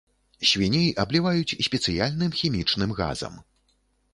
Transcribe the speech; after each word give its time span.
Свіней 0.51 0.87
абліваюць 1.03 1.57
спецыяльным 1.67 2.33
хімічным 2.41 2.89
газам. 3.03 3.33